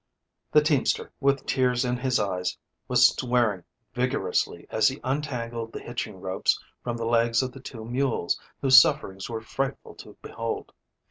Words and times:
The 0.51 0.63
teamster, 0.63 1.13
with 1.19 1.45
tears 1.45 1.85
in 1.85 1.95
his 1.97 2.19
eyes, 2.19 2.57
was 2.87 3.09
swearing 3.09 3.65
vigorously 3.93 4.65
as 4.71 4.87
he 4.87 4.99
untangled 5.03 5.73
the 5.73 5.79
hitching 5.79 6.19
ropes 6.19 6.59
from 6.83 6.97
the 6.97 7.05
legs 7.05 7.43
of 7.43 7.51
the 7.51 7.59
two 7.59 7.85
mules 7.85 8.39
whose 8.63 8.81
sufferings 8.81 9.29
were 9.29 9.41
frightful 9.41 9.93
to 9.97 10.17
behold. 10.23 10.73